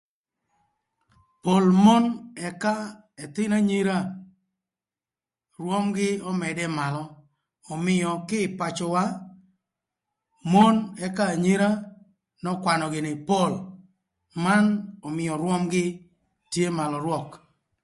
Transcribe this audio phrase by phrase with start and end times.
[1.43, 2.03] Pol mon
[2.47, 2.73] ëka
[3.23, 3.97] ëthïn anyira
[5.59, 7.03] rwömgï ömëdë malö
[7.73, 9.03] ömïö kï ï pacöwa
[10.51, 10.75] mon
[11.05, 11.69] ëka anyira
[12.43, 13.53] n'ökwanö gïnï pol
[14.43, 14.65] man
[15.07, 15.85] ömïö rwömgï
[16.51, 17.29] tye malö rwök.